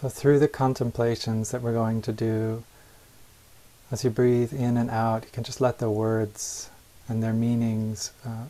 So, 0.00 0.08
through 0.08 0.38
the 0.38 0.48
contemplations 0.48 1.50
that 1.50 1.60
we're 1.60 1.74
going 1.74 2.00
to 2.02 2.12
do, 2.12 2.64
as 3.92 4.02
you 4.02 4.08
breathe 4.08 4.50
in 4.50 4.78
and 4.78 4.88
out, 4.88 5.24
you 5.24 5.30
can 5.30 5.44
just 5.44 5.60
let 5.60 5.78
the 5.78 5.90
words 5.90 6.70
and 7.06 7.22
their 7.22 7.34
meanings 7.34 8.10
uh, 8.24 8.44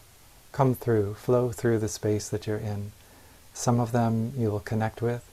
come 0.53 0.77
through, 0.77 1.15
flow 1.15 1.51
through 1.51 1.81
the 1.81 1.89
space 1.89 2.29
that 2.29 2.47
you're 2.47 2.57
in. 2.57 2.93
Some 3.53 3.81
of 3.81 3.91
them 3.91 4.33
you 4.39 4.49
will 4.49 4.61
connect 4.61 5.03
with, 5.03 5.29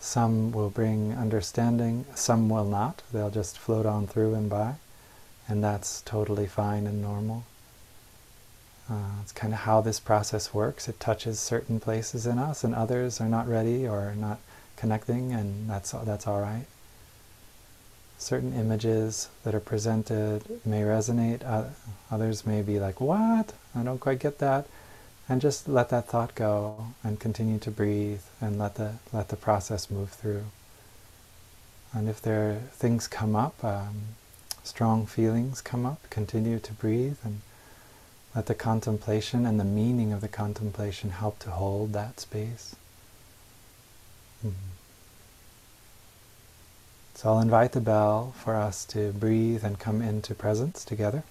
some 0.00 0.50
will 0.50 0.70
bring 0.70 1.14
understanding, 1.14 2.04
some 2.16 2.48
will 2.48 2.64
not. 2.64 3.02
They'll 3.12 3.30
just 3.30 3.56
float 3.56 3.86
on 3.86 4.08
through 4.08 4.34
and 4.34 4.50
by, 4.50 4.74
and 5.46 5.62
that's 5.62 6.02
totally 6.02 6.48
fine 6.48 6.88
and 6.88 7.00
normal. 7.00 7.44
Uh, 8.90 9.20
it's 9.22 9.30
kind 9.30 9.52
of 9.52 9.60
how 9.60 9.80
this 9.80 10.00
process 10.00 10.52
works. 10.52 10.88
It 10.88 10.98
touches 10.98 11.38
certain 11.38 11.78
places 11.78 12.26
in 12.26 12.40
us, 12.40 12.64
and 12.64 12.74
others 12.74 13.20
are 13.20 13.28
not 13.28 13.46
ready 13.46 13.86
or 13.86 14.16
not 14.16 14.40
connecting, 14.80 15.32
and 15.32 15.68
that's 15.70 15.92
that's 15.92 16.26
all 16.26 16.40
right. 16.40 16.66
Certain 18.18 18.52
images 18.54 19.28
that 19.44 19.54
are 19.54 19.60
presented 19.72 20.60
may 20.64 20.82
resonate. 20.82 21.42
Uh, 21.44 21.64
others 22.10 22.46
may 22.46 22.62
be 22.62 22.80
like, 22.80 23.00
"What? 23.00 23.52
I 23.74 23.82
don't 23.82 24.00
quite 24.00 24.18
get 24.26 24.38
that." 24.38 24.66
And 25.28 25.40
just 25.40 25.68
let 25.68 25.90
that 25.90 26.08
thought 26.08 26.34
go, 26.34 26.86
and 27.04 27.20
continue 27.20 27.58
to 27.60 27.70
breathe, 27.70 28.22
and 28.40 28.58
let 28.58 28.74
the 28.74 28.94
let 29.12 29.28
the 29.28 29.36
process 29.36 29.90
move 29.90 30.10
through. 30.10 30.44
And 31.92 32.08
if 32.08 32.22
there 32.22 32.50
are 32.50 32.60
things 32.72 33.06
come 33.08 33.36
up, 33.36 33.62
um, 33.64 34.16
strong 34.64 35.06
feelings 35.06 35.60
come 35.60 35.84
up, 35.86 35.98
continue 36.10 36.58
to 36.58 36.72
breathe 36.72 37.18
and 37.24 37.40
let 38.34 38.46
the 38.46 38.54
contemplation 38.54 39.44
and 39.44 39.58
the 39.58 39.64
meaning 39.64 40.12
of 40.12 40.20
the 40.20 40.28
contemplation 40.28 41.10
help 41.10 41.38
to 41.40 41.50
hold 41.50 41.92
that 41.92 42.20
space. 42.20 42.76
Mm-hmm. 44.46 44.69
So 47.20 47.28
I'll 47.28 47.40
invite 47.40 47.72
the 47.72 47.82
bell 47.82 48.32
for 48.34 48.54
us 48.54 48.86
to 48.86 49.12
breathe 49.12 49.62
and 49.62 49.78
come 49.78 50.00
into 50.00 50.34
presence 50.34 50.86
together. 50.86 51.22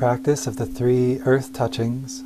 Practice 0.00 0.46
of 0.46 0.56
the 0.56 0.64
three 0.64 1.20
earth 1.26 1.52
touchings. 1.52 2.24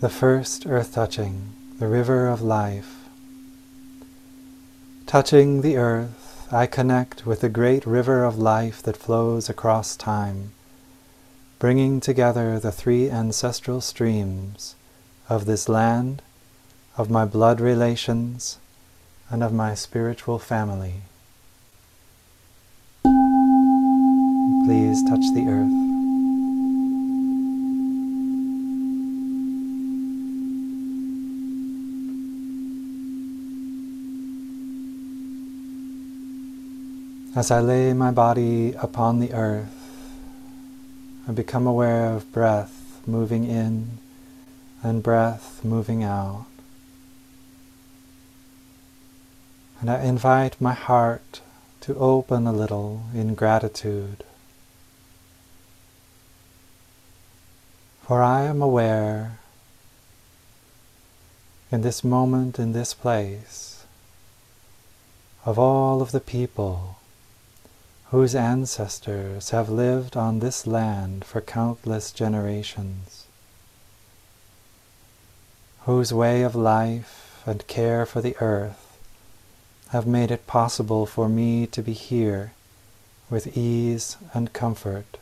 The 0.00 0.08
first 0.08 0.66
earth 0.66 0.94
touching, 0.94 1.50
the 1.78 1.88
river 1.88 2.26
of 2.26 2.40
life. 2.40 3.06
Touching 5.04 5.60
the 5.60 5.76
earth, 5.76 6.48
I 6.50 6.64
connect 6.64 7.26
with 7.26 7.42
the 7.42 7.50
great 7.50 7.84
river 7.84 8.24
of 8.24 8.38
life 8.38 8.82
that 8.84 8.96
flows 8.96 9.50
across 9.50 9.94
time, 9.94 10.52
bringing 11.58 12.00
together 12.00 12.58
the 12.58 12.72
three 12.72 13.10
ancestral 13.10 13.82
streams 13.82 14.76
of 15.28 15.44
this 15.44 15.68
land, 15.68 16.22
of 16.96 17.10
my 17.10 17.26
blood 17.26 17.60
relations, 17.60 18.56
and 19.28 19.42
of 19.44 19.52
my 19.52 19.74
spiritual 19.74 20.38
family. 20.38 21.02
Please 24.64 25.02
touch 25.02 25.20
the 25.34 25.44
earth. 25.46 25.84
As 37.36 37.50
I 37.50 37.60
lay 37.60 37.92
my 37.92 38.10
body 38.10 38.72
upon 38.74 39.20
the 39.20 39.34
earth, 39.34 39.68
I 41.28 41.32
become 41.32 41.66
aware 41.66 42.06
of 42.14 42.32
breath 42.32 43.02
moving 43.06 43.44
in 43.44 43.98
and 44.82 45.02
breath 45.02 45.62
moving 45.62 46.02
out. 46.02 46.46
And 49.80 49.90
I 49.90 50.02
invite 50.04 50.58
my 50.58 50.72
heart 50.72 51.42
to 51.82 51.94
open 51.96 52.46
a 52.46 52.52
little 52.52 53.02
in 53.12 53.34
gratitude. 53.34 54.24
For 58.06 58.22
I 58.22 58.42
am 58.42 58.60
aware 58.60 59.38
in 61.72 61.80
this 61.80 62.04
moment, 62.04 62.58
in 62.58 62.72
this 62.72 62.92
place, 62.92 63.86
of 65.46 65.58
all 65.58 66.02
of 66.02 66.12
the 66.12 66.20
people 66.20 66.98
whose 68.10 68.34
ancestors 68.34 69.50
have 69.50 69.70
lived 69.70 70.18
on 70.18 70.40
this 70.40 70.66
land 70.66 71.24
for 71.24 71.40
countless 71.40 72.12
generations, 72.12 73.24
whose 75.86 76.12
way 76.12 76.42
of 76.42 76.54
life 76.54 77.42
and 77.46 77.66
care 77.66 78.04
for 78.04 78.20
the 78.20 78.36
earth 78.38 78.98
have 79.92 80.06
made 80.06 80.30
it 80.30 80.46
possible 80.46 81.06
for 81.06 81.26
me 81.26 81.66
to 81.68 81.82
be 81.82 81.94
here 81.94 82.52
with 83.30 83.56
ease 83.56 84.18
and 84.34 84.52
comfort 84.52 85.16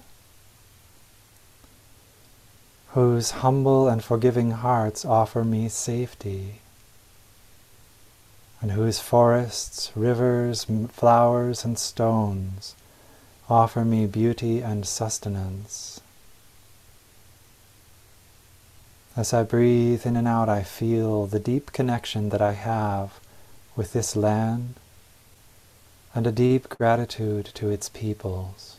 whose 2.94 3.30
humble 3.30 3.88
and 3.88 4.04
forgiving 4.04 4.50
hearts 4.50 5.04
offer 5.04 5.42
me 5.44 5.68
safety, 5.68 6.60
and 8.60 8.72
whose 8.72 8.98
forests, 8.98 9.90
rivers, 9.94 10.66
flowers, 10.90 11.64
and 11.64 11.78
stones 11.78 12.74
offer 13.48 13.84
me 13.84 14.06
beauty 14.06 14.60
and 14.60 14.86
sustenance. 14.86 16.00
As 19.16 19.32
I 19.32 19.42
breathe 19.42 20.06
in 20.06 20.16
and 20.16 20.28
out, 20.28 20.48
I 20.48 20.62
feel 20.62 21.26
the 21.26 21.40
deep 21.40 21.72
connection 21.72 22.28
that 22.28 22.40
I 22.42 22.52
have 22.52 23.20
with 23.74 23.92
this 23.92 24.14
land 24.16 24.74
and 26.14 26.26
a 26.26 26.32
deep 26.32 26.68
gratitude 26.68 27.46
to 27.54 27.70
its 27.70 27.88
peoples. 27.88 28.76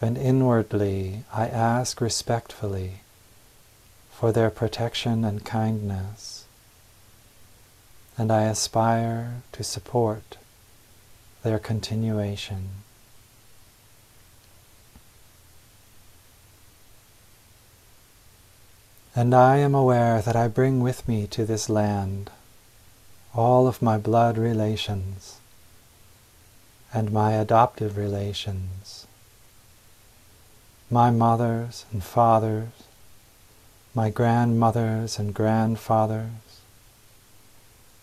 And 0.00 0.16
inwardly 0.16 1.24
I 1.32 1.46
ask 1.46 2.00
respectfully 2.00 3.00
for 4.10 4.32
their 4.32 4.50
protection 4.50 5.24
and 5.24 5.44
kindness, 5.44 6.46
and 8.16 8.32
I 8.32 8.44
aspire 8.44 9.42
to 9.52 9.62
support 9.62 10.38
their 11.42 11.58
continuation. 11.58 12.70
And 19.14 19.34
I 19.34 19.56
am 19.56 19.74
aware 19.74 20.22
that 20.22 20.36
I 20.36 20.48
bring 20.48 20.80
with 20.80 21.06
me 21.08 21.26
to 21.26 21.44
this 21.44 21.68
land 21.68 22.30
all 23.34 23.66
of 23.66 23.82
my 23.82 23.98
blood 23.98 24.38
relations 24.38 25.40
and 26.92 27.12
my 27.12 27.32
adoptive 27.32 27.96
relations 27.96 29.06
my 30.90 31.10
mothers 31.10 31.84
and 31.92 32.02
fathers, 32.02 32.68
my 33.94 34.10
grandmothers 34.10 35.18
and 35.18 35.32
grandfathers, 35.32 36.60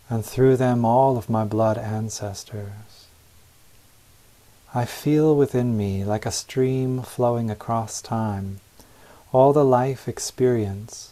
and 0.09 0.25
through 0.25 0.55
them 0.55 0.85
all 0.85 1.17
of 1.17 1.29
my 1.29 1.43
blood 1.43 1.77
ancestors. 1.77 3.07
I 4.73 4.85
feel 4.85 5.35
within 5.35 5.77
me, 5.77 6.05
like 6.05 6.25
a 6.25 6.31
stream 6.31 7.01
flowing 7.01 7.49
across 7.49 8.01
time, 8.01 8.59
all 9.33 9.51
the 9.51 9.65
life 9.65 10.07
experience, 10.07 11.11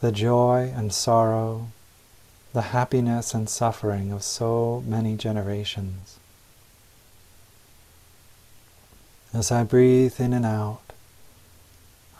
the 0.00 0.12
joy 0.12 0.72
and 0.74 0.92
sorrow, 0.92 1.68
the 2.52 2.62
happiness 2.62 3.34
and 3.34 3.48
suffering 3.48 4.12
of 4.12 4.22
so 4.22 4.82
many 4.86 5.16
generations. 5.16 6.18
As 9.34 9.50
I 9.50 9.64
breathe 9.64 10.20
in 10.20 10.32
and 10.32 10.46
out, 10.46 10.83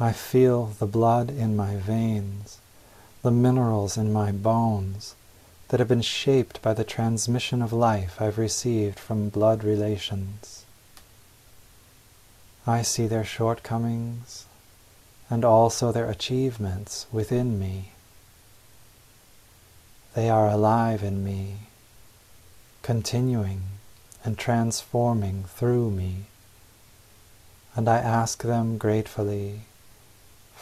I 0.01 0.11
feel 0.11 0.73
the 0.81 0.87
blood 0.87 1.31
in 1.31 1.55
my 1.55 1.77
veins, 1.77 2.59
the 3.23 3.31
minerals 3.31 3.97
in 3.97 4.13
my 4.13 4.33
bones 4.33 5.15
that 5.69 5.79
have 5.79 5.89
been 5.89 6.03
shaped 6.03 6.61
by 6.63 6.75
the 6.75 6.83
transmission 6.83 7.63
of 7.63 7.73
life 7.73 8.21
I've 8.21 8.37
received 8.37 8.99
from 8.99 9.29
blood 9.29 9.63
relations. 9.63 10.65
I 12.67 12.83
see 12.83 13.07
their 13.07 13.25
shortcomings 13.25 14.47
and 15.31 15.45
also 15.45 15.93
their 15.93 16.11
achievements 16.11 17.07
within 17.13 17.61
me. 17.61 17.93
They 20.15 20.29
are 20.29 20.49
alive 20.49 21.05
in 21.05 21.23
me, 21.23 21.69
continuing 22.83 23.63
and 24.25 24.37
transforming 24.37 25.45
through 25.45 25.93
me, 25.93 26.25
and 27.77 27.89
I 27.89 27.99
ask 27.99 28.43
them 28.43 28.77
gratefully 28.77 29.63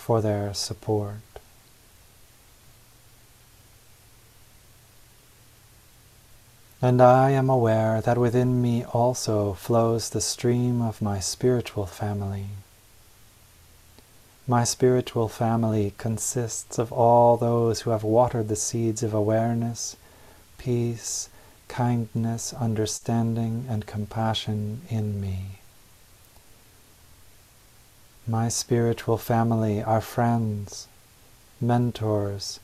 for 0.02 0.20
their 0.20 0.52
support. 0.52 1.22
And 6.82 7.00
I 7.00 7.31
am 7.31 7.49
aware 7.49 8.00
that 8.00 8.19
within 8.19 8.60
me 8.60 8.84
also 8.84 9.52
flows 9.52 10.10
the 10.10 10.20
stream 10.20 10.82
of 10.82 11.00
my 11.00 11.20
spiritual 11.20 11.87
family. 11.87 12.46
My 14.49 14.64
spiritual 14.64 15.28
family 15.28 15.94
consists 15.96 16.81
of 16.81 16.93
all 16.93 17.37
those 17.37 17.82
who 17.82 17.90
have 17.90 18.02
watered 18.02 18.49
the 18.49 18.56
seeds 18.56 19.04
of 19.04 19.14
awareness, 19.14 19.96
peace, 20.58 21.28
kindness, 21.69 22.52
understanding, 22.52 23.66
and 23.69 23.87
compassion 23.87 24.82
in 24.90 25.20
me. 25.20 25.62
My 28.26 28.48
spiritual 28.48 29.19
family 29.19 29.82
are 29.82 30.00
friends, 30.00 30.88
mentors, 31.60 32.60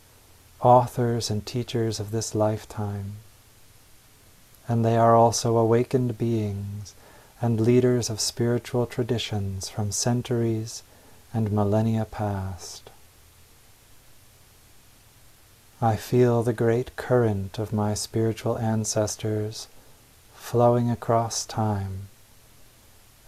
authors, 0.61 1.31
and 1.31 1.45
teachers 1.45 2.01
of 2.01 2.11
this 2.11 2.35
lifetime 2.35 3.17
and 4.69 4.85
they 4.85 4.97
are 4.99 5.17
also 5.17 5.57
awakened 5.57 6.19
beings 6.19 6.95
and 7.41 7.59
leaders 7.59 8.11
of 8.11 8.21
spiritual 8.21 8.85
traditions 8.85 9.71
from 9.71 9.91
centuries 9.91 10.83
and 11.33 11.51
millennia 11.51 12.05
past. 12.05 12.91
I 15.81 15.97
feel 15.97 16.43
the 16.43 16.53
great 16.53 16.97
current 16.97 17.59
of 17.59 17.73
my 17.73 17.95
spiritual 17.95 18.59
ancestors 18.59 19.69
flowing 20.35 20.91
across 20.91 21.47
time 21.47 22.09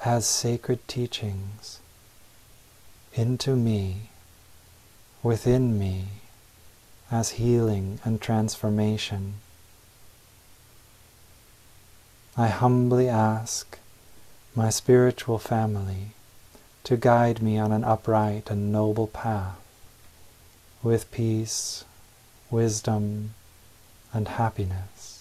as 0.05 0.27
sacred 0.27 0.87
teachings 0.89 1.79
into 3.15 3.57
me, 3.57 4.11
within 5.23 5.79
me, 5.79 6.05
as 7.11 7.31
healing 7.31 7.99
and 8.05 8.21
transformation. 8.21 9.35
I 12.37 12.49
humbly 12.49 13.09
ask 13.09 13.79
my 14.55 14.71
spiritual 14.71 15.39
family 15.39 16.13
to 16.85 16.97
guide 16.97 17.43
me 17.43 17.59
on 17.59 17.73
an 17.73 17.85
upright 17.85 18.51
and 18.51 18.73
noble 18.73 19.07
path 19.07 19.59
with 20.83 21.11
peace, 21.11 21.85
wisdom, 22.51 23.35
and 24.13 24.27
happiness. 24.27 25.20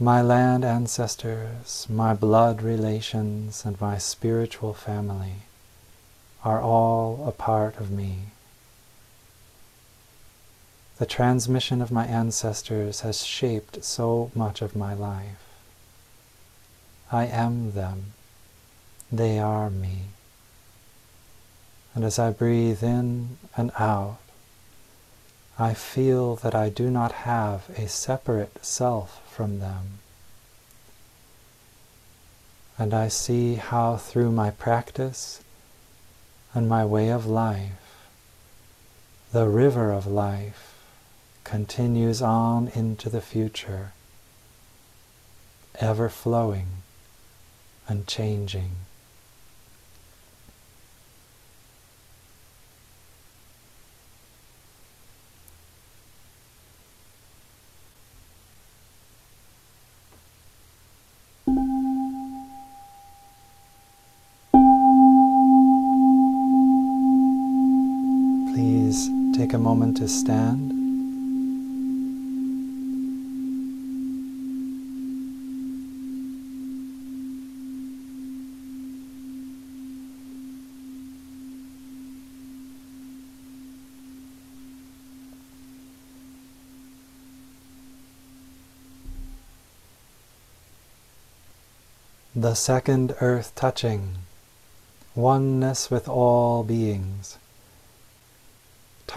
My 0.00 0.22
land 0.22 0.64
ancestors, 0.64 1.84
my 1.90 2.14
blood 2.14 2.62
relations, 2.62 3.64
and 3.64 3.80
my 3.80 3.98
spiritual 3.98 4.72
family 4.72 5.42
are 6.44 6.60
all 6.60 7.26
a 7.26 7.32
part 7.32 7.76
of 7.78 7.90
me. 7.90 8.26
The 10.98 11.06
transmission 11.06 11.82
of 11.82 11.90
my 11.90 12.06
ancestors 12.06 13.00
has 13.00 13.24
shaped 13.24 13.84
so 13.84 14.30
much 14.36 14.62
of 14.62 14.76
my 14.76 14.94
life. 14.94 15.42
I 17.10 17.26
am 17.26 17.72
them. 17.72 18.12
They 19.10 19.40
are 19.40 19.68
me. 19.68 20.10
And 21.96 22.04
as 22.04 22.20
I 22.20 22.30
breathe 22.30 22.84
in 22.84 23.38
and 23.56 23.72
out, 23.76 24.18
I 25.60 25.74
feel 25.74 26.36
that 26.36 26.54
I 26.54 26.68
do 26.68 26.88
not 26.88 27.12
have 27.26 27.68
a 27.76 27.88
separate 27.88 28.64
self 28.64 29.20
from 29.28 29.58
them. 29.58 29.98
And 32.78 32.94
I 32.94 33.08
see 33.08 33.56
how 33.56 33.96
through 33.96 34.30
my 34.30 34.50
practice 34.50 35.42
and 36.54 36.68
my 36.68 36.84
way 36.84 37.08
of 37.08 37.26
life, 37.26 38.06
the 39.32 39.48
river 39.48 39.90
of 39.90 40.06
life 40.06 40.78
continues 41.42 42.22
on 42.22 42.68
into 42.68 43.10
the 43.10 43.20
future, 43.20 43.92
ever 45.80 46.08
flowing 46.08 46.68
and 47.88 48.06
changing. 48.06 48.72
A 70.08 70.30
moment 70.30 70.64
to 70.64 70.72
stand. 70.72 70.74
The 92.34 92.54
second 92.54 93.16
earth 93.20 93.52
touching, 93.56 94.18
oneness 95.16 95.90
with 95.90 96.08
all 96.08 96.62
beings. 96.62 97.36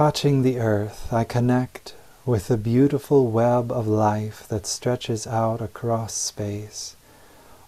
Touching 0.01 0.41
the 0.41 0.57
earth, 0.57 1.13
I 1.13 1.23
connect 1.23 1.93
with 2.25 2.47
the 2.47 2.57
beautiful 2.57 3.29
web 3.29 3.71
of 3.71 3.85
life 3.87 4.47
that 4.47 4.65
stretches 4.65 5.27
out 5.27 5.61
across 5.61 6.15
space, 6.15 6.95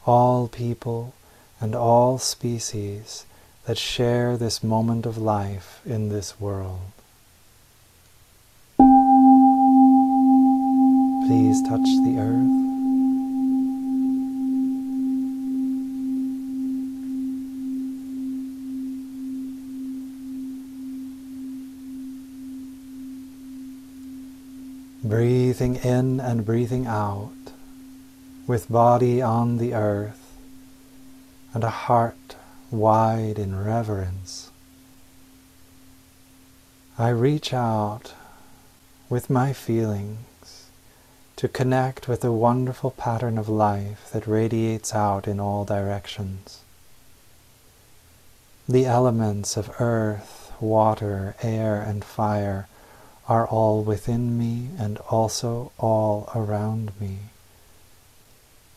all 0.08 0.48
people 0.48 1.14
and 1.62 1.76
all 1.76 2.18
species 2.18 3.28
that 3.68 3.78
share 3.78 4.36
this 4.36 4.64
moment 4.64 5.06
of 5.06 5.16
life 5.16 5.80
in 5.86 6.10
this 6.10 6.40
world. 6.40 6.90
Please 11.28 11.62
touch 11.62 11.86
the 12.02 12.16
earth. 12.18 12.63
Breathing 25.14 25.76
in 25.76 26.20
and 26.20 26.44
breathing 26.44 26.88
out, 26.88 27.52
with 28.48 28.68
body 28.68 29.22
on 29.22 29.60
the 29.60 29.72
earth 29.72 30.40
and 31.54 31.64
a 31.64 31.70
heart 31.70 32.36
wide 32.72 33.38
in 33.38 33.64
reverence. 33.64 34.50
I 36.98 37.10
reach 37.10 37.54
out 37.54 38.16
with 39.08 39.30
my 39.30 39.54
feelings 39.54 40.66
to 41.36 41.48
connect 41.48 42.08
with 42.08 42.22
the 42.22 42.32
wonderful 42.32 42.90
pattern 42.90 43.38
of 43.38 43.48
life 43.48 44.10
that 44.14 44.26
radiates 44.26 44.96
out 44.96 45.28
in 45.28 45.40
all 45.40 45.64
directions. 45.64 46.62
The 48.68 48.88
elements 48.88 49.58
of 49.58 49.80
earth, 49.80 50.52
water, 50.60 51.36
air, 51.44 51.84
and 51.84 52.04
fire 52.04 52.68
are 53.28 53.48
all 53.48 53.84
within 53.84 54.38
me 54.38 54.70
and 54.78 54.98
also 55.10 55.72
all 55.78 56.30
around 56.36 56.92
me. 57.00 57.20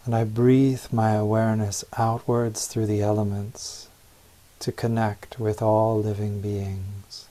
And 0.04 0.14
I 0.14 0.24
breathe 0.24 0.84
my 0.92 1.12
awareness 1.12 1.84
outwards 1.98 2.66
through 2.66 2.86
the 2.86 3.02
elements 3.02 3.88
to 4.60 4.70
connect 4.70 5.40
with 5.40 5.60
all 5.60 6.00
living 6.00 6.40
beings. 6.40 7.26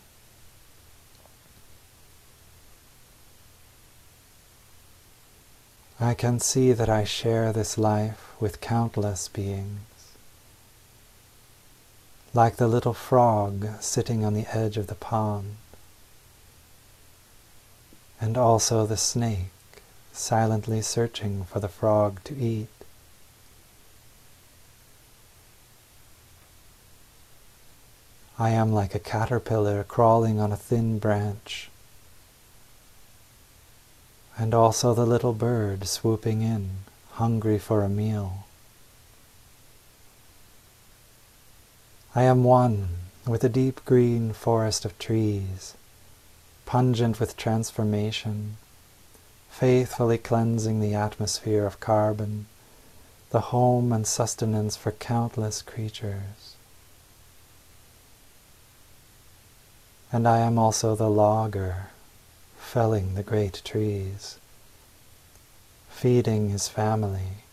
I 6.00 6.14
can 6.14 6.42
see 6.42 6.74
that 6.74 6.90
I 6.90 7.06
share 7.06 7.54
this 7.54 7.78
life 7.78 8.34
with 8.42 8.60
countless 8.60 9.30
beings. 9.30 9.80
Like 12.34 12.58
the 12.58 12.68
little 12.68 12.94
frog 12.94 13.68
sitting 13.80 14.26
on 14.26 14.34
the 14.34 14.46
edge 14.54 14.76
of 14.76 14.88
the 14.88 14.96
pond 14.96 15.56
and 18.26 18.40
also 18.40 18.88
the 18.88 18.98
snake 18.98 19.84
silently 20.12 20.82
searching 20.82 21.44
for 21.44 21.60
the 21.60 21.68
frog 21.68 22.20
to 22.24 22.36
eat. 22.36 22.68
I 28.40 28.50
am 28.50 28.74
like 28.74 28.96
a 28.96 29.00
caterpillar 29.14 29.84
crawling 29.84 30.40
on 30.40 30.52
a 30.52 30.58
thin 30.58 30.98
branch, 30.98 31.70
and 34.36 34.56
also 34.56 34.96
the 34.96 35.06
little 35.06 35.34
bird 35.34 35.88
swooping 35.88 36.42
in, 36.42 36.70
hungry 37.12 37.60
for 37.60 37.84
a 37.84 37.90
meal. 37.90 38.48
I 42.16 42.24
am 42.24 42.44
one 42.44 42.88
with 43.28 43.42
the 43.42 43.50
deep 43.50 43.86
green 43.86 44.34
forest 44.34 44.84
of 44.84 44.98
trees 44.98 45.76
pungent 46.66 47.20
with 47.20 47.38
transformation, 47.38 48.58
faithfully 49.50 50.18
cleansing 50.18 50.82
the 50.82 50.94
atmosphere 50.94 51.66
of 51.66 51.80
carbon, 51.80 52.46
the 53.30 53.52
home 53.52 53.92
and 53.92 54.06
sustenance 54.06 54.76
for 54.76 54.92
countless 54.92 55.62
creatures. 55.62 56.56
And 60.12 60.28
I 60.28 60.40
am 60.40 60.58
also 60.58 60.96
the 60.96 61.10
logger, 61.10 61.88
felling 62.58 63.16
the 63.16 63.24
great 63.24 63.62
trees, 63.66 64.38
feeding 65.90 66.50
his 66.50 66.68
family. 66.68 67.44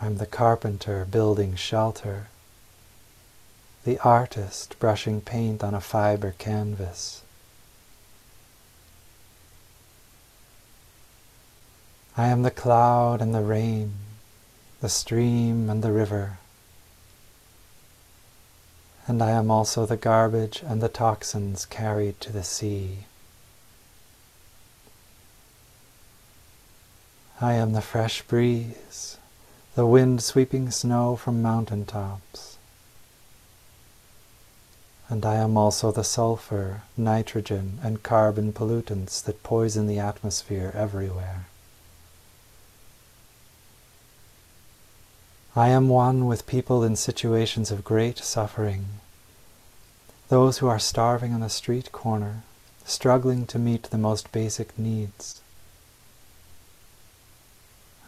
I'm 0.00 0.16
the 0.16 0.26
carpenter 0.26 1.06
building 1.10 1.56
shelter, 1.56 2.28
the 3.84 3.98
artist 4.00 4.78
brushing 4.78 5.20
paint 5.20 5.62
on 5.62 5.74
a 5.74 5.80
fiber 5.80 6.34
canvas. 6.38 7.22
I 12.16 12.28
am 12.28 12.42
the 12.42 12.50
cloud 12.50 13.20
and 13.20 13.34
the 13.34 13.42
rain, 13.42 13.94
the 14.80 14.88
stream 14.88 15.68
and 15.68 15.82
the 15.82 15.92
river 15.92 16.38
and 19.06 19.22
I 19.22 19.30
am 19.30 19.50
also 19.50 19.84
the 19.84 19.96
garbage 19.96 20.62
and 20.66 20.80
the 20.80 20.88
toxins 20.88 21.66
carried 21.66 22.20
to 22.20 22.32
the 22.32 22.42
sea. 22.42 23.00
I 27.40 27.54
am 27.54 27.72
the 27.72 27.82
fresh 27.82 28.22
breeze, 28.22 29.18
the 29.74 29.86
wind 29.86 30.22
sweeping 30.22 30.70
snow 30.70 31.16
from 31.16 31.42
mountain 31.42 31.84
tops. 31.84 32.53
And 35.08 35.26
I 35.26 35.34
am 35.34 35.56
also 35.56 35.92
the 35.92 36.02
sulfur, 36.02 36.82
nitrogen, 36.96 37.78
and 37.82 38.02
carbon 38.02 38.52
pollutants 38.52 39.22
that 39.24 39.42
poison 39.42 39.86
the 39.86 39.98
atmosphere 39.98 40.72
everywhere. 40.74 41.46
I 45.56 45.68
am 45.68 45.88
one 45.88 46.26
with 46.26 46.46
people 46.48 46.82
in 46.82 46.96
situations 46.96 47.70
of 47.70 47.84
great 47.84 48.18
suffering, 48.18 48.86
those 50.28 50.58
who 50.58 50.66
are 50.66 50.80
starving 50.80 51.32
on 51.32 51.44
a 51.44 51.48
street 51.48 51.92
corner, 51.92 52.42
struggling 52.84 53.46
to 53.46 53.58
meet 53.58 53.84
the 53.84 53.98
most 53.98 54.32
basic 54.32 54.76
needs. 54.76 55.42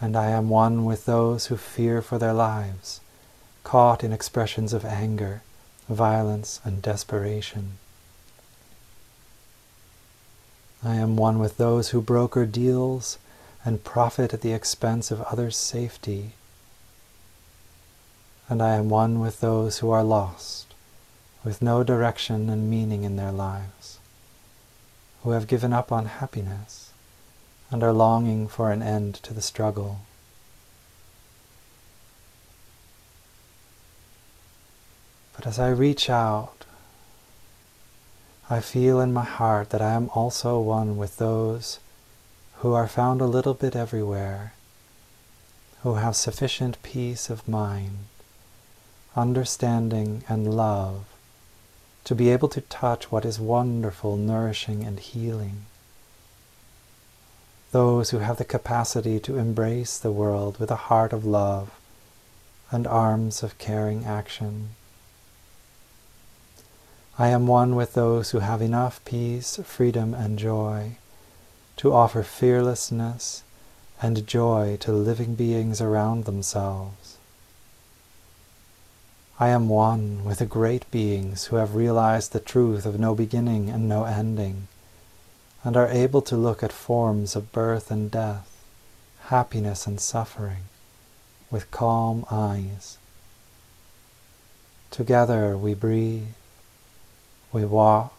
And 0.01 0.17
I 0.17 0.31
am 0.31 0.49
one 0.49 0.85
with 0.85 1.05
those 1.05 1.47
who 1.47 1.57
fear 1.57 2.03
for 2.03 2.19
their 2.19 2.35
lives, 2.35 3.01
caught 3.63 4.03
in 4.03 4.13
expressions 4.13 4.73
of 4.73 4.85
anger, 4.85 5.43
violence, 5.89 6.61
and 6.65 6.83
desperation. 6.83 7.79
I 10.85 10.97
am 10.97 11.17
one 11.17 11.39
with 11.39 11.57
those 11.57 11.91
who 11.91 12.01
broker 12.01 12.47
deals 12.47 13.19
and 13.65 13.85
profit 13.85 14.33
at 14.35 14.41
the 14.41 14.53
expense 14.53 15.11
of 15.11 15.23
others' 15.23 15.57
safety 15.57 16.33
and 18.49 18.63
I 18.63 18.77
am 18.77 18.89
one 18.89 19.19
with 19.19 19.41
those 19.41 19.79
who 19.79 19.91
are 19.91 20.05
lost, 20.05 20.73
with 21.43 21.63
no 21.63 21.83
direction 21.83 22.49
and 22.49 22.71
meaning 22.71 23.03
in 23.03 23.17
their 23.17 23.33
lives, 23.33 23.99
who 25.23 25.31
have 25.31 25.49
given 25.49 25.73
up 25.73 25.91
on 25.91 26.07
happiness 26.07 26.93
and 27.71 27.83
are 27.83 27.93
longing 27.93 28.47
for 28.47 28.71
an 28.71 28.83
end 28.83 29.15
to 29.15 29.35
the 29.35 29.43
struggle. 29.43 30.01
But 35.37 35.47
as 35.47 35.59
I 35.59 35.69
reach 35.69 36.11
out, 36.11 36.65
I 38.51 38.61
feel 38.61 39.01
in 39.01 39.13
my 39.13 39.25
heart 39.25 39.71
that 39.71 39.83
I 39.83 39.93
am 39.93 40.11
also 40.15 40.59
one 40.59 40.97
with 40.97 41.19
those 41.19 41.79
who 42.59 42.73
are 42.73 42.89
found 42.89 43.21
a 43.21 43.27
little 43.27 43.55
bit 43.55 43.77
everywhere, 43.77 44.55
who 45.83 45.95
have 45.95 46.17
sufficient 46.17 46.83
peace 46.83 47.31
of 47.31 47.47
mind 47.47 48.07
understanding, 49.17 50.23
and 50.29 50.55
love 50.55 51.05
to 52.05 52.15
be 52.15 52.29
able 52.29 52.49
to 52.51 52.61
touch 52.61 53.11
what 53.11 53.25
is 53.25 53.41
wonderful, 53.41 54.17
nourishing, 54.17 54.85
and 54.85 55.01
healing. 55.01 55.65
Those 57.73 58.11
who 58.11 58.19
have 58.19 58.37
the 58.37 58.45
capacity 58.45 59.19
to 59.21 59.39
embrace 59.39 59.99
the 59.99 60.13
world 60.13 60.59
with 60.61 60.71
a 60.71 60.77
heart 60.77 61.13
of 61.13 61.25
love 61.25 61.71
and 62.71 62.87
arms 62.87 63.43
of 63.43 63.59
caring 63.59 64.05
action. 64.05 64.76
I 67.19 67.29
am 67.29 67.47
one 67.47 67.75
with 67.75 67.95
those 67.95 68.31
who 68.31 68.41
have 68.41 68.61
enough 68.61 69.03
peace, 69.07 69.59
freedom, 69.65 70.13
and 70.13 70.39
joy 70.39 70.97
to 71.79 71.93
offer 71.93 72.23
fearlessness 72.23 73.43
and 74.03 74.27
joy 74.27 74.77
to 74.81 74.93
living 74.93 75.35
beings 75.35 75.81
around 75.81 76.27
themselves. 76.27 77.17
I 79.41 79.49
am 79.49 79.71
one 79.71 80.25
with 80.25 80.39
the 80.39 80.47
great 80.47 80.91
beings 80.91 81.47
who 81.47 81.57
have 81.57 81.75
realized 81.75 82.33
the 82.33 82.41
truth 82.41 82.85
of 82.85 83.01
no 83.01 83.15
beginning 83.15 83.71
and 83.71 83.89
no 83.89 84.05
ending, 84.05 84.69
and 85.65 85.75
are 85.77 85.89
able 85.89 86.21
to 86.23 86.37
look 86.37 86.63
at 86.63 86.73
forms 86.73 87.35
of 87.35 87.53
birth 87.53 87.91
and 87.91 88.11
death, 88.11 88.51
happiness 89.29 89.87
and 89.87 90.01
suffering, 90.01 90.65
with 91.51 91.71
calm 91.71 92.27
eyes. 92.31 92.99
Together 94.91 95.57
we 95.57 95.73
breathe, 95.73 96.29
we 97.57 97.65
walk, 97.65 98.13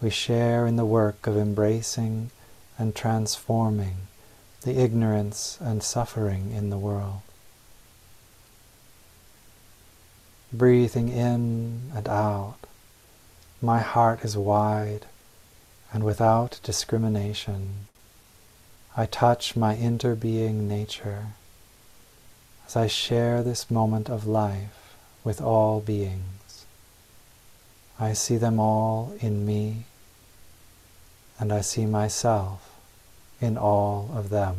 we 0.00 0.10
share 0.10 0.66
in 0.66 0.76
the 0.76 0.84
work 0.84 1.26
of 1.26 1.36
embracing 1.36 2.30
and 2.78 2.94
transforming 2.94 3.96
the 4.62 4.78
ignorance 4.78 5.58
and 5.60 5.82
suffering 5.82 6.52
in 6.52 6.70
the 6.70 6.78
world. 6.78 7.22
breathing 10.52 11.08
in 11.08 11.80
and 11.94 12.08
out, 12.08 12.58
my 13.62 13.78
heart 13.78 14.22
is 14.22 14.36
wide 14.36 15.06
and 15.92 16.04
without 16.04 16.60
discrimination. 16.62 17.86
I 18.94 19.06
touch 19.06 19.56
my 19.56 19.74
interbeing 19.74 20.68
nature 20.68 21.28
as 22.66 22.76
I 22.76 22.86
share 22.86 23.42
this 23.42 23.70
moment 23.70 24.10
of 24.10 24.26
life 24.26 24.94
with 25.24 25.40
all 25.40 25.80
beings. 25.80 26.41
I 27.98 28.14
see 28.14 28.36
them 28.36 28.58
all 28.58 29.14
in 29.20 29.46
me, 29.46 29.84
and 31.38 31.52
I 31.52 31.60
see 31.60 31.86
myself 31.86 32.78
in 33.40 33.56
all 33.56 34.10
of 34.14 34.30
them. 34.30 34.56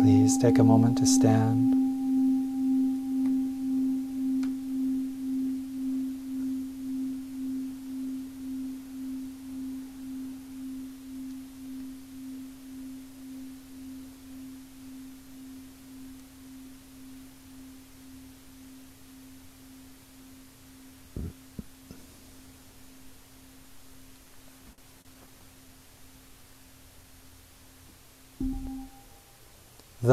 Please 0.00 0.38
take 0.38 0.58
a 0.58 0.64
moment 0.64 0.98
to 0.98 1.06
stand. 1.06 1.79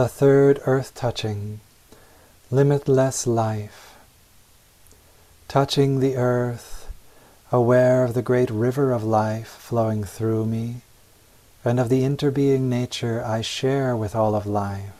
Third 0.07 0.61
earth 0.65 0.95
touching, 0.95 1.59
limitless 2.49 3.27
life. 3.27 3.95
Touching 5.47 5.99
the 5.99 6.15
earth, 6.15 6.89
aware 7.51 8.03
of 8.03 8.13
the 8.13 8.21
great 8.21 8.49
river 8.49 8.91
of 8.91 9.03
life 9.03 9.47
flowing 9.47 10.03
through 10.03 10.45
me, 10.45 10.81
and 11.63 11.79
of 11.79 11.89
the 11.89 12.03
interbeing 12.03 12.69
nature 12.69 13.23
I 13.23 13.41
share 13.41 13.95
with 13.95 14.15
all 14.15 14.33
of 14.33 14.45
life. 14.45 14.93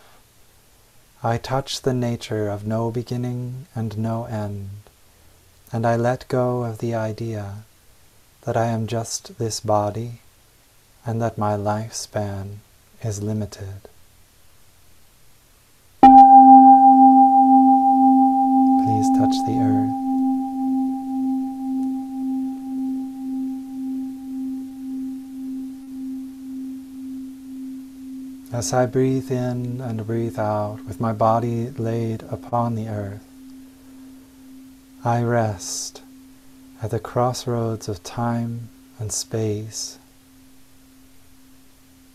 I 1.23 1.37
touch 1.37 1.81
the 1.81 1.93
nature 1.93 2.49
of 2.49 2.67
no 2.67 2.91
beginning 2.91 3.67
and 3.73 3.97
no 3.97 4.25
end, 4.25 4.69
and 5.71 5.85
I 5.85 5.95
let 5.95 6.27
go 6.27 6.63
of 6.63 6.77
the 6.77 6.93
idea 6.93 7.63
that 8.41 8.55
I 8.55 8.67
am 8.67 8.87
just 8.87 9.37
this 9.37 9.59
body 9.59 10.21
and 11.05 11.21
that 11.21 11.37
my 11.37 11.55
lifespan 11.55 12.57
is 13.03 13.23
limited. 13.23 13.89
Please 18.88 19.10
touch 19.17 19.36
the 19.46 19.60
earth. 19.60 19.91
As 28.53 28.72
I 28.72 28.86
breathe 28.86 29.29
in 29.29 29.82
and 29.82 30.08
breathe 30.08 30.39
out 30.39 30.86
with 30.86 31.01
my 31.01 31.12
body 31.12 31.72
laid 31.72 32.24
upon 32.32 32.75
the 32.75 32.88
earth, 32.88 33.27
I 35.03 35.22
rest 35.22 36.01
at 36.82 36.91
the 36.91 37.00
crossroads 37.01 37.89
of 37.89 38.03
time 38.03 38.70
and 39.00 39.12
space. 39.12 40.00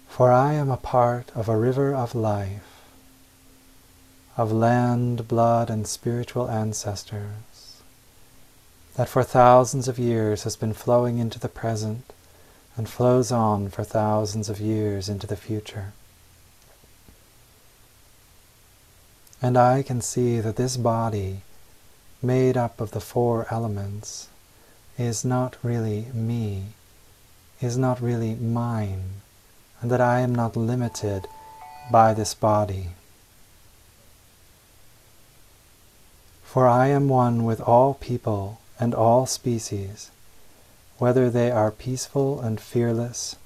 For 0.08 0.32
I 0.32 0.54
am 0.54 0.70
a 0.70 0.78
part 0.78 1.30
of 1.34 1.50
a 1.50 1.56
river 1.58 1.94
of 1.94 2.14
life, 2.14 2.71
of 4.36 4.50
land, 4.50 5.28
blood, 5.28 5.68
and 5.68 5.86
spiritual 5.86 6.48
ancestors, 6.48 7.82
that 8.96 9.08
for 9.08 9.22
thousands 9.22 9.88
of 9.88 9.98
years 9.98 10.44
has 10.44 10.56
been 10.56 10.72
flowing 10.72 11.18
into 11.18 11.38
the 11.38 11.48
present 11.48 12.12
and 12.76 12.88
flows 12.88 13.30
on 13.30 13.68
for 13.68 13.84
thousands 13.84 14.48
of 14.48 14.60
years 14.60 15.08
into 15.08 15.26
the 15.26 15.36
future. 15.36 15.92
And 19.42 19.58
I 19.58 19.82
can 19.82 20.00
see 20.00 20.40
that 20.40 20.56
this 20.56 20.76
body, 20.76 21.42
made 22.22 22.56
up 22.56 22.80
of 22.80 22.92
the 22.92 23.00
four 23.00 23.46
elements, 23.50 24.28
is 24.96 25.24
not 25.24 25.56
really 25.62 26.06
me, 26.14 26.66
is 27.60 27.76
not 27.76 28.00
really 28.00 28.34
mine, 28.34 29.20
and 29.80 29.90
that 29.90 30.00
I 30.00 30.20
am 30.20 30.34
not 30.34 30.56
limited 30.56 31.26
by 31.90 32.14
this 32.14 32.34
body. 32.34 32.90
For 36.52 36.68
I 36.68 36.88
am 36.88 37.08
one 37.08 37.44
with 37.44 37.62
all 37.62 37.94
people 37.94 38.60
and 38.78 38.94
all 38.94 39.24
species, 39.24 40.10
whether 40.98 41.30
they 41.30 41.50
are 41.50 41.70
peaceful 41.70 42.42
and 42.42 42.60
fearless, 42.60 43.36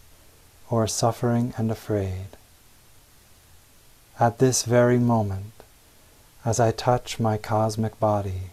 or 0.71 0.89
suffering 0.89 1.55
and 1.57 1.71
afraid. 1.71 2.27
At 4.19 4.39
this 4.39 4.65
very 4.65 4.99
moment, 4.99 5.53
as 6.45 6.59
I 6.59 6.73
touch 6.73 7.21
my 7.21 7.39
cosmic 7.39 8.01
body, 8.01 8.51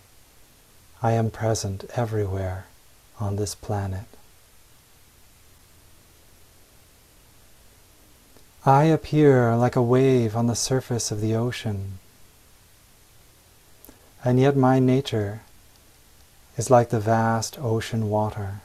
I 1.01 1.13
am 1.13 1.31
present 1.31 1.85
everywhere 1.95 2.67
on 3.19 3.37
this 3.37 3.55
planet. 3.55 4.05
I 8.67 8.83
appear 8.83 9.55
like 9.55 9.75
a 9.75 9.81
wave 9.81 10.35
on 10.35 10.45
the 10.45 10.55
surface 10.55 11.09
of 11.09 11.21
the 11.21 11.33
ocean, 11.33 11.97
and 14.23 14.39
yet 14.39 14.55
my 14.55 14.79
nature 14.79 15.41
is 16.57 16.69
like 16.69 16.89
the 16.89 16.99
vast 16.99 17.59
ocean 17.59 18.09
water. 18.09 18.61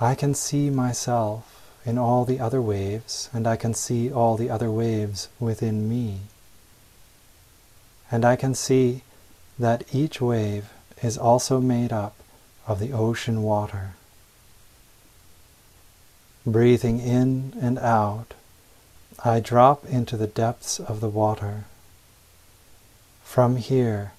I 0.00 0.14
can 0.14 0.34
see 0.34 0.70
myself 0.70 1.70
in 1.84 1.98
all 1.98 2.24
the 2.24 2.40
other 2.40 2.60
waves, 2.60 3.30
and 3.32 3.46
I 3.46 3.56
can 3.56 3.74
see 3.74 4.12
all 4.12 4.36
the 4.36 4.50
other 4.50 4.70
waves 4.70 5.28
within 5.40 5.88
me. 5.88 6.20
And 8.10 8.24
I 8.24 8.36
can 8.36 8.54
see 8.54 9.02
that 9.58 9.84
each 9.92 10.20
wave 10.20 10.70
is 11.02 11.18
also 11.18 11.60
made 11.60 11.92
up 11.92 12.14
of 12.66 12.78
the 12.78 12.92
ocean 12.92 13.42
water. 13.42 13.92
Breathing 16.46 17.00
in 17.00 17.54
and 17.60 17.78
out, 17.78 18.34
I 19.24 19.40
drop 19.40 19.84
into 19.86 20.16
the 20.16 20.26
depths 20.26 20.78
of 20.78 21.00
the 21.00 21.08
water. 21.08 21.64
From 23.28 23.56
here, 23.56 24.12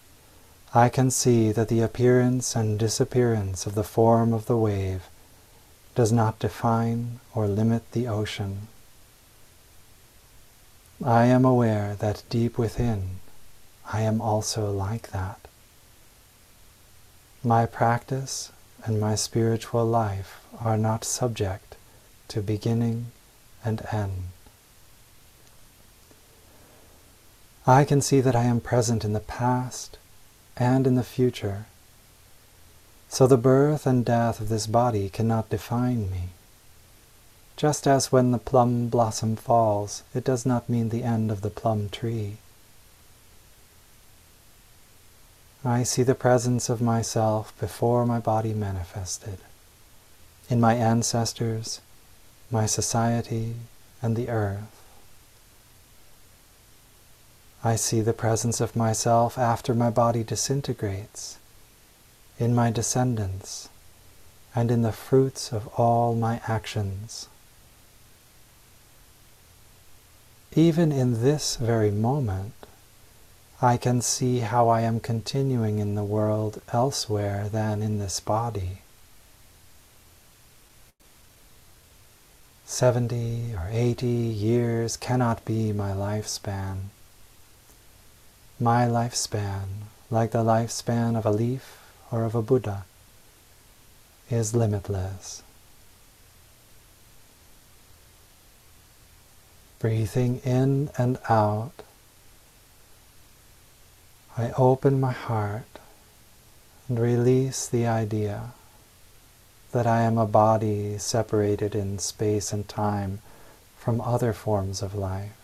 I 0.71 0.87
can 0.87 1.09
see 1.09 1.51
that 1.51 1.67
the 1.67 1.81
appearance 1.81 2.55
and 2.55 2.77
disappearance 2.77 3.65
of 3.65 3.73
the 3.73 3.83
form 3.83 4.33
of 4.33 4.45
the 4.45 4.55
wave 4.55 5.09
does 5.95 6.11
not 6.11 6.37
define 6.37 7.19
or 7.33 7.47
limit 7.47 7.91
the 7.91 8.07
ocean. 8.07 8.67
I 11.03 11.25
am 11.25 11.43
aware 11.43 11.95
that 11.95 12.21
deep 12.29 12.59
within 12.59 13.19
I 13.91 14.01
am 14.01 14.21
also 14.21 14.71
like 14.71 15.09
that. 15.09 15.39
My 17.43 17.65
practice 17.65 18.51
and 18.85 19.01
my 19.01 19.15
spiritual 19.15 19.87
life 19.87 20.39
are 20.59 20.77
not 20.77 21.03
subject 21.03 21.75
to 22.27 22.43
beginning 22.43 23.07
and 23.65 23.81
end. 23.91 24.29
I 27.69 27.85
can 27.85 28.01
see 28.01 28.19
that 28.21 28.35
I 28.35 28.45
am 28.45 28.61
present 28.61 29.05
in 29.05 29.13
the 29.13 29.19
past 29.19 29.99
and 30.57 30.87
in 30.87 30.95
the 30.95 31.03
future. 31.03 31.67
So 33.09 33.27
the 33.27 33.37
birth 33.37 33.85
and 33.85 34.03
death 34.03 34.39
of 34.39 34.49
this 34.49 34.65
body 34.65 35.07
cannot 35.07 35.51
define 35.51 36.09
me. 36.09 36.29
Just 37.57 37.85
as 37.85 38.11
when 38.11 38.31
the 38.31 38.39
plum 38.39 38.87
blossom 38.87 39.35
falls, 39.35 40.01
it 40.15 40.23
does 40.23 40.47
not 40.47 40.67
mean 40.67 40.89
the 40.89 41.03
end 41.03 41.29
of 41.29 41.41
the 41.41 41.51
plum 41.51 41.89
tree. 41.89 42.37
I 45.63 45.83
see 45.83 46.01
the 46.01 46.15
presence 46.15 46.69
of 46.69 46.81
myself 46.81 47.53
before 47.59 48.03
my 48.03 48.17
body 48.17 48.55
manifested, 48.55 49.37
in 50.49 50.59
my 50.59 50.73
ancestors, 50.73 51.81
my 52.49 52.65
society, 52.65 53.53
and 54.01 54.15
the 54.15 54.29
earth. 54.29 54.78
I 57.63 57.75
see 57.75 57.99
the 57.99 58.13
presence 58.13 58.61
of 58.61 58.75
myself 58.75 59.37
after 59.37 59.73
my 59.73 59.89
body 59.89 60.23
disintegrates, 60.23 61.37
in 62.37 62.55
my 62.55 62.71
descendants, 62.71 63.67
and 64.55 64.71
in 64.71 64.81
the 64.81 64.93
fruits 64.93 65.51
of 65.51 65.67
all 65.77 66.15
my 66.15 66.39
actions. 66.47 67.27
Even 70.55 70.91
in 70.91 71.21
this 71.21 71.57
very 71.57 71.91
moment, 71.91 72.53
I 73.61 73.75
can 73.75 74.01
see 74.01 74.39
how 74.39 74.69
I 74.69 74.81
am 74.81 75.01
continuing 75.01 75.79
in 75.79 75.95
the 75.95 76.03
world 76.03 76.61
elsewhere 76.71 77.49
than 77.49 77.81
in 77.83 77.99
this 77.99 78.21
body. 78.21 78.83
Seventy 82.65 83.53
or 83.53 83.67
eighty 83.69 84.07
years 84.07 84.95
cannot 84.95 85.43
be 85.43 85.73
my 85.73 85.91
lifespan. 85.91 86.91
My 88.61 88.85
lifespan, 88.85 89.87
like 90.11 90.31
the 90.31 90.43
lifespan 90.43 91.17
of 91.17 91.25
a 91.25 91.31
leaf 91.31 91.79
or 92.11 92.25
of 92.25 92.35
a 92.35 92.41
Buddha, 92.41 92.83
is 94.29 94.53
limitless. 94.53 95.43
Breathing 99.79 100.41
in 100.43 100.89
and 100.97 101.17
out 101.29 101.83
I 104.37 104.51
open 104.57 104.99
my 104.99 105.13
heart 105.13 105.79
and 106.89 106.99
release 106.99 107.65
the 107.65 107.87
idea 107.87 108.51
that 109.71 109.87
I 109.87 110.01
am 110.01 110.17
a 110.17 110.25
body 110.25 110.97
separated 110.97 111.75
in 111.75 111.97
space 111.99 112.51
and 112.51 112.67
time 112.67 113.19
from 113.77 114.01
other 114.01 114.33
forms 114.33 114.81
of 114.81 114.95
life. 114.95 115.38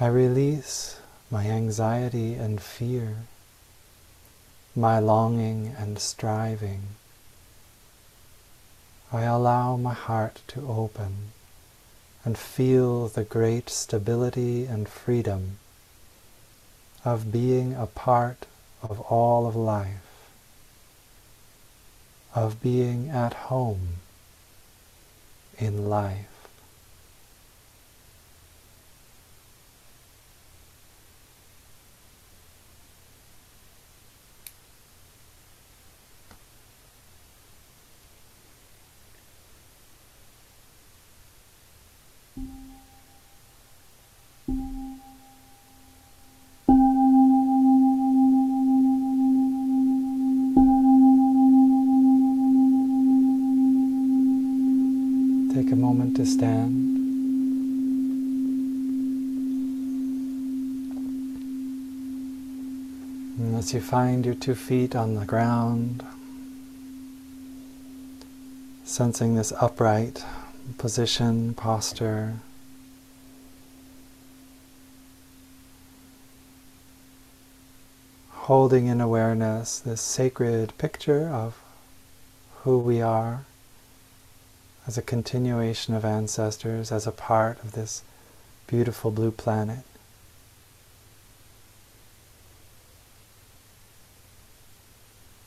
I 0.00 0.06
release 0.06 0.98
my 1.30 1.46
anxiety 1.46 2.34
and 2.34 2.60
fear, 2.60 3.16
my 4.74 4.98
longing 4.98 5.72
and 5.78 6.00
striving. 6.00 6.82
I 9.12 9.22
allow 9.22 9.76
my 9.76 9.94
heart 9.94 10.42
to 10.48 10.66
open 10.68 11.32
and 12.24 12.36
feel 12.36 13.06
the 13.06 13.22
great 13.22 13.70
stability 13.70 14.66
and 14.66 14.88
freedom 14.88 15.58
of 17.04 17.30
being 17.30 17.74
a 17.74 17.86
part 17.86 18.46
of 18.82 18.98
all 19.02 19.46
of 19.46 19.54
life, 19.54 20.30
of 22.34 22.60
being 22.60 23.10
at 23.10 23.34
home 23.34 24.00
in 25.56 25.88
life. 25.88 26.33
And 63.36 63.56
as 63.56 63.74
you 63.74 63.80
find 63.80 64.24
your 64.24 64.36
two 64.36 64.54
feet 64.54 64.94
on 64.94 65.16
the 65.16 65.24
ground, 65.24 66.04
sensing 68.84 69.34
this 69.34 69.52
upright 69.60 70.24
position, 70.78 71.54
posture, 71.54 72.34
holding 78.30 78.86
in 78.86 79.00
awareness 79.00 79.78
this 79.80 80.00
sacred 80.00 80.76
picture 80.78 81.28
of 81.28 81.58
who 82.62 82.78
we 82.78 83.00
are 83.00 83.46
as 84.86 84.96
a 84.96 85.02
continuation 85.02 85.94
of 85.94 86.04
ancestors, 86.04 86.92
as 86.92 87.06
a 87.06 87.12
part 87.12 87.58
of 87.64 87.72
this 87.72 88.02
beautiful 88.66 89.10
blue 89.10 89.30
planet. 89.30 89.82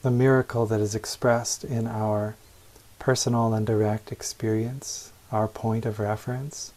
The 0.08 0.12
miracle 0.12 0.65
that 0.67 0.80
is 0.80 0.96
expressed 0.96 1.65
in 1.65 1.86
our 1.86 2.38
personal 2.98 3.54
and 3.54 3.67
direct 3.67 4.10
experience, 4.10 5.12
our 5.34 5.50
point 5.50 5.86
of 5.86 6.00
reference, 6.00 6.72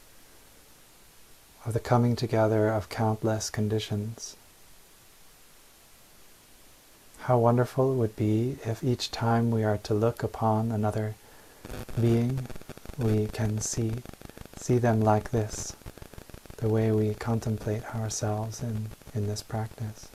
of 1.65 1.73
the 1.73 1.79
coming 1.79 2.17
together 2.17 2.69
of 2.71 2.89
countless 2.89 3.49
conditions. 3.49 4.35
How 7.19 7.39
wonderful 7.39 7.93
it 7.93 7.97
would 7.99 8.17
be 8.17 8.59
if 8.65 8.83
each 8.83 9.13
time 9.13 9.53
we 9.53 9.63
are 9.63 9.79
to 9.79 9.95
look 9.95 10.25
upon 10.25 10.73
another 10.73 11.15
being, 12.01 12.49
we 12.99 13.29
can 13.29 13.61
see 13.61 13.93
see 14.57 14.79
them 14.79 15.03
like 15.03 15.31
this, 15.31 15.77
the 16.57 16.69
way 16.69 16.91
we 16.91 17.15
contemplate 17.15 17.95
ourselves 17.95 18.61
in, 18.61 18.89
in 19.15 19.29
this 19.29 19.45
practice. 19.45 20.09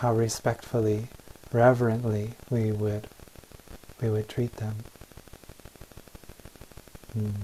How 0.00 0.14
respectfully, 0.14 1.08
reverently 1.52 2.30
we 2.48 2.72
would 2.72 3.06
we 4.00 4.08
would 4.08 4.30
treat 4.30 4.56
them. 4.56 4.76
Mm. 7.14 7.34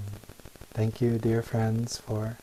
Thank 0.72 1.02
you, 1.02 1.18
dear 1.18 1.42
friends, 1.42 1.98
for 1.98 2.38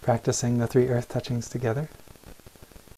practicing 0.00 0.56
the 0.56 0.66
three 0.66 0.88
earth 0.88 1.10
touchings 1.10 1.50
together. 1.50 1.90